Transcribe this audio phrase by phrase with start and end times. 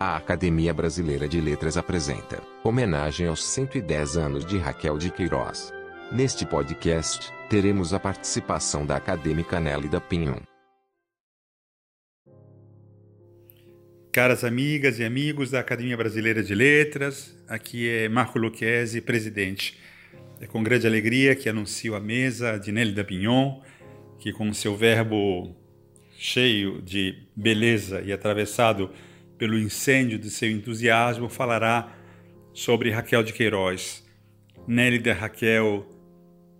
[0.00, 5.72] A Academia Brasileira de Letras apresenta homenagem aos 110 anos de Raquel de Queiroz.
[6.12, 10.38] Neste podcast, teremos a participação da acadêmica Nélida Pinhon.
[14.12, 19.80] Caras amigas e amigos da Academia Brasileira de Letras, aqui é Marco Lucchesi, presidente.
[20.40, 23.60] É com grande alegria que anuncio a mesa de Nélida Pinhon,
[24.20, 25.56] que com seu verbo
[26.16, 28.92] cheio de beleza e atravessado
[29.38, 31.94] pelo incêndio de seu entusiasmo, falará
[32.52, 34.04] sobre Raquel de Queiroz.
[34.66, 35.86] Nélida Raquel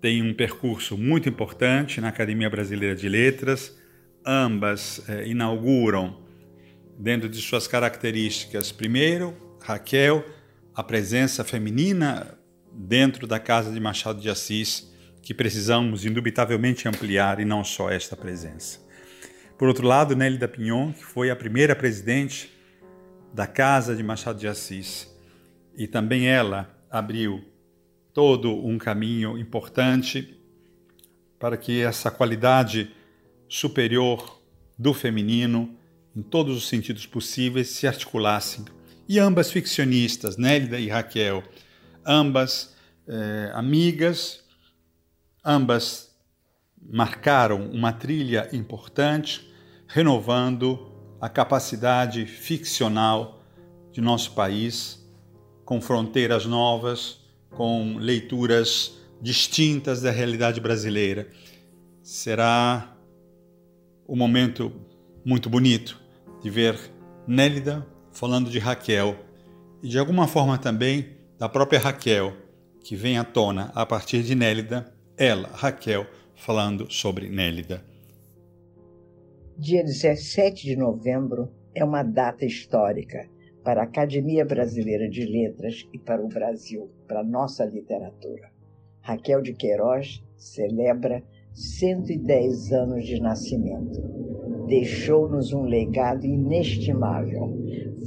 [0.00, 3.78] tem um percurso muito importante na Academia Brasileira de Letras.
[4.26, 6.22] Ambas eh, inauguram,
[6.98, 10.24] dentro de suas características, primeiro, Raquel,
[10.74, 12.38] a presença feminina
[12.72, 18.16] dentro da Casa de Machado de Assis, que precisamos indubitavelmente ampliar e não só esta
[18.16, 18.80] presença.
[19.56, 22.52] Por outro lado, Nélida Pinhon, que foi a primeira presidente
[23.34, 25.12] da Casa de Machado de Assis.
[25.76, 27.44] E também ela abriu
[28.12, 30.38] todo um caminho importante
[31.36, 32.94] para que essa qualidade
[33.48, 34.40] superior
[34.78, 35.76] do feminino,
[36.14, 38.64] em todos os sentidos possíveis, se articulassem.
[39.08, 41.42] E ambas ficcionistas, Nélida e Raquel,
[42.06, 42.72] ambas
[43.08, 44.44] eh, amigas,
[45.44, 46.14] ambas
[46.80, 49.52] marcaram uma trilha importante,
[49.88, 50.93] renovando
[51.24, 53.40] a capacidade ficcional
[53.90, 55.02] de nosso país,
[55.64, 61.30] com fronteiras novas, com leituras distintas da realidade brasileira.
[62.02, 62.94] Será
[64.06, 64.70] um momento
[65.24, 65.98] muito bonito
[66.42, 66.78] de ver
[67.26, 69.16] Nélida falando de Raquel
[69.82, 72.36] e de alguma forma também da própria Raquel,
[72.84, 77.93] que vem à tona a partir de Nélida, ela, Raquel, falando sobre Nélida.
[79.56, 83.30] Dia 17 de novembro é uma data histórica
[83.62, 88.50] para a Academia Brasileira de Letras e para o Brasil, para a nossa literatura.
[89.00, 91.22] Raquel de Queiroz celebra
[91.52, 94.02] 110 anos de nascimento.
[94.66, 97.56] Deixou-nos um legado inestimável.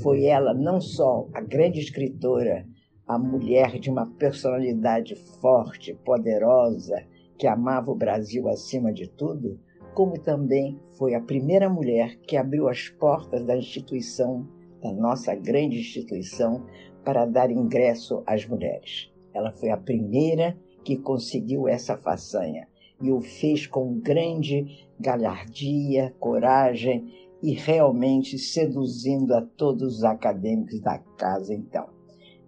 [0.03, 2.65] Foi ela não só a grande escritora,
[3.07, 7.01] a mulher de uma personalidade forte, poderosa,
[7.39, 9.57] que amava o Brasil acima de tudo,
[9.97, 14.47] como também foi a primeira mulher que abriu as portas da instituição,
[14.79, 16.67] da nossa grande instituição,
[17.03, 19.11] para dar ingresso às mulheres.
[19.33, 22.67] Ela foi a primeira que conseguiu essa façanha
[23.01, 30.99] e o fez com grande galhardia, coragem e realmente seduzindo a todos os acadêmicos da
[31.17, 31.89] casa então.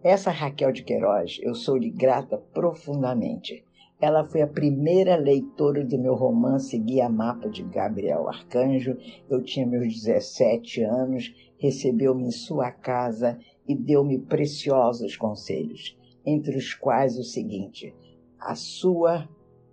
[0.03, 3.65] Essa Raquel de Queiroz, eu sou-lhe grata profundamente
[4.01, 8.95] ela foi a primeira leitora do meu romance Guia Mapa de Gabriel Arcanjo.
[9.29, 13.37] Eu tinha meus 17 anos, recebeu-me em sua casa
[13.67, 17.93] e deu-me preciosos conselhos, entre os quais o seguinte:
[18.39, 19.27] a sua,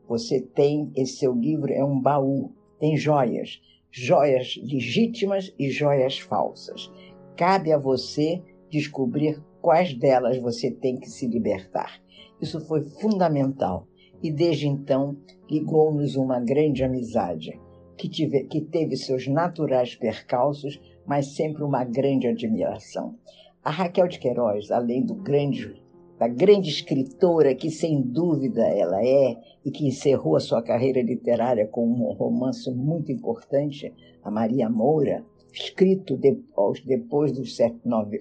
[0.08, 2.50] você tem, esse seu livro é um baú,
[2.80, 3.60] tem joias,
[3.92, 6.90] joias legítimas e joias falsas.
[7.36, 12.02] Cabe a você descobrir quais delas você tem que se libertar.
[12.40, 13.86] Isso foi fundamental
[14.22, 15.16] e desde então
[15.50, 17.58] ligou-nos uma grande amizade,
[17.96, 23.14] que, tive, que teve seus naturais percalços, mas sempre uma grande admiração.
[23.62, 25.82] A Raquel de Queiroz, além do grande,
[26.18, 31.66] da grande escritora que sem dúvida ela é e que encerrou a sua carreira literária
[31.66, 36.38] com um romance muito importante, a Maria Moura, escrito de,
[36.84, 37.56] depois dos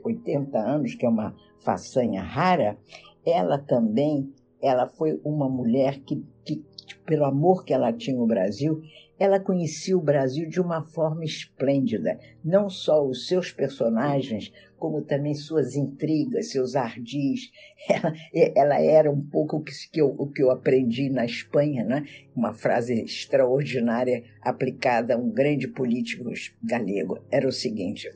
[0.04, 2.78] 80 anos, que é uma façanha rara,
[3.26, 4.32] ela também
[4.66, 6.64] ela foi uma mulher que, que,
[7.06, 8.82] pelo amor que ela tinha no Brasil,
[9.18, 12.20] ela conhecia o Brasil de uma forma esplêndida.
[12.44, 17.52] Não só os seus personagens, como também suas intrigas, seus ardis.
[17.88, 18.14] Ela,
[18.56, 22.04] ela era um pouco o que, eu, o que eu aprendi na Espanha, né?
[22.36, 26.24] uma frase extraordinária aplicada a um grande político
[26.64, 27.20] galego.
[27.30, 28.12] Era o seguinte: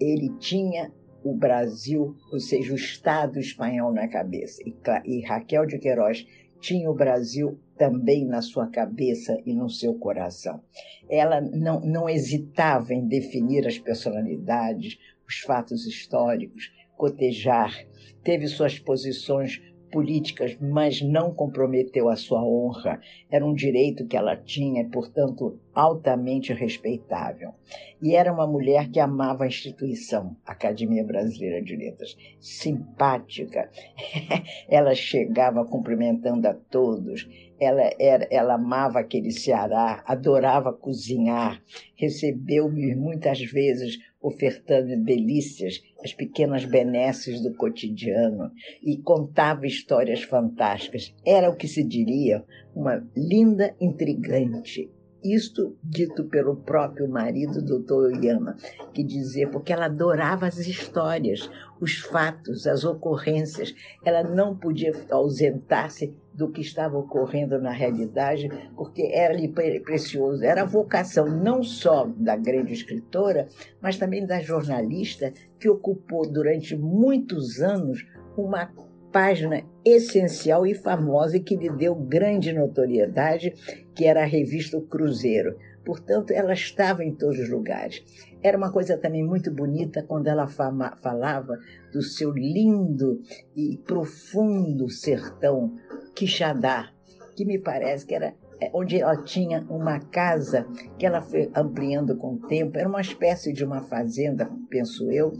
[0.00, 0.92] ele tinha
[1.28, 4.62] o Brasil, ou seja, o Estado espanhol na cabeça.
[4.64, 4.74] E,
[5.04, 6.26] e Raquel de Queiroz
[6.60, 10.62] tinha o Brasil também na sua cabeça e no seu coração.
[11.08, 17.74] Ela não, não hesitava em definir as personalidades, os fatos históricos, cotejar,
[18.22, 19.60] teve suas posições
[19.90, 23.00] políticas, mas não comprometeu a sua honra.
[23.30, 27.52] Era um direito que ela tinha, portanto, altamente respeitável.
[28.00, 33.70] E era uma mulher que amava a instituição, Academia Brasileira de Letras, simpática.
[34.68, 37.28] ela chegava cumprimentando a todos.
[37.58, 41.62] ela, era, ela amava aquele Ceará, adorava cozinhar,
[41.94, 48.50] recebeu-me muitas vezes ofertando delícias, as pequenas benesses do cotidiano,
[48.82, 51.14] e contava histórias fantásticas.
[51.24, 52.44] Era o que se diria
[52.74, 54.90] uma linda intrigante,
[55.34, 58.56] isto dito pelo próprio marido, doutor Oyama,
[58.92, 61.50] que dizia, porque ela adorava as histórias,
[61.80, 63.74] os fatos, as ocorrências.
[64.04, 69.48] Ela não podia ausentar-se do que estava ocorrendo na realidade, porque era-lhe
[69.80, 70.44] precioso.
[70.44, 73.48] Era a vocação não só da grande escritora,
[73.80, 78.06] mas também da jornalista, que ocupou durante muitos anos
[78.36, 78.70] uma
[79.16, 83.50] página essencial e famosa e que lhe deu grande notoriedade,
[83.94, 85.56] que era a revista o Cruzeiro.
[85.86, 88.04] Portanto, ela estava em todos os lugares.
[88.42, 91.58] Era uma coisa também muito bonita quando ela falava
[91.94, 93.22] do seu lindo
[93.56, 95.74] e profundo sertão
[96.14, 96.90] Quixadá,
[97.34, 98.34] que me parece que era
[98.72, 100.66] onde ela tinha uma casa
[100.98, 105.32] que ela foi ampliando com o tempo, era uma espécie de uma fazenda, penso eu,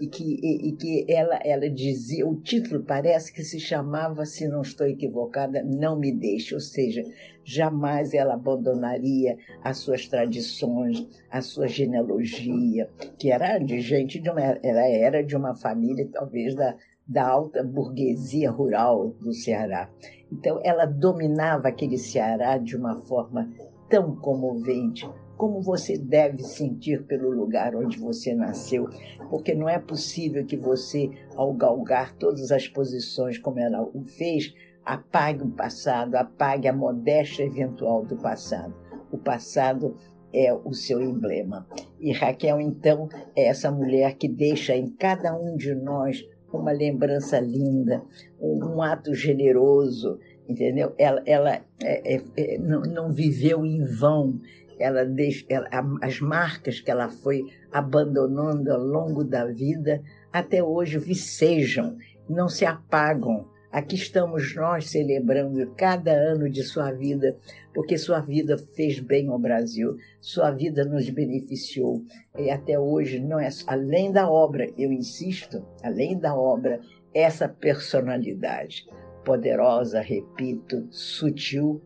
[0.00, 4.48] e que, e, e, que ela, ela dizia, o título parece que se chamava, se
[4.48, 7.02] não estou equivocada, Não Me Deixe, ou seja,
[7.44, 12.88] jamais ela abandonaria as suas tradições, a sua genealogia,
[13.18, 16.76] que era de gente de uma, ela era de uma família talvez da,
[17.06, 19.90] da alta burguesia rural do Ceará.
[20.32, 23.50] Então, ela dominava aquele Ceará de uma forma
[23.88, 28.88] tão comovente, como você deve sentir pelo lugar onde você nasceu,
[29.28, 34.54] porque não é possível que você, ao galgar todas as posições como ela o fez,
[34.84, 38.74] apague o passado, apague a modéstia eventual do passado.
[39.10, 39.96] O passado
[40.32, 41.66] é o seu emblema.
[42.00, 46.24] E Raquel, então, é essa mulher que deixa em cada um de nós
[46.58, 48.02] uma lembrança linda,
[48.40, 50.18] um, um ato generoso,
[50.48, 50.94] entendeu?
[50.98, 54.40] Ela, ela é, é, é, não, não, viveu em vão,
[54.78, 55.68] ela, deixa, ela
[56.02, 60.02] as marcas que ela foi abandonando ao longo da vida
[60.32, 61.96] até hoje vicejam,
[62.28, 63.46] não se apagam.
[63.74, 67.36] Aqui estamos nós celebrando cada ano de sua vida,
[67.74, 72.00] porque sua vida fez bem ao Brasil, sua vida nos beneficiou.
[72.38, 76.78] E até hoje, não é além da obra, eu insisto, além da obra,
[77.12, 78.86] essa personalidade
[79.24, 81.82] poderosa, repito, sutil,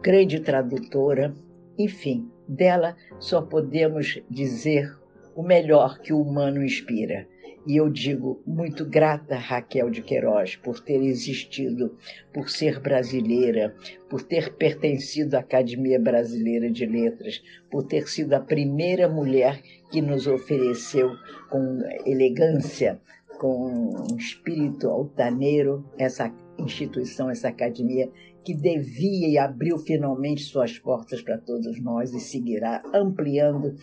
[0.00, 1.34] grande tradutora,
[1.76, 4.96] enfim, dela só podemos dizer
[5.34, 7.26] o melhor que o humano inspira.
[7.64, 11.96] E eu digo muito grata Raquel de Queiroz por ter existido,
[12.34, 13.72] por ser brasileira,
[14.10, 19.62] por ter pertencido à Academia Brasileira de Letras, por ter sido a primeira mulher
[19.92, 21.12] que nos ofereceu
[21.50, 23.00] com elegância,
[23.38, 28.10] com um espírito altaneiro, essa instituição, essa academia
[28.44, 33.76] que devia e abriu finalmente suas portas para todos nós e seguirá ampliando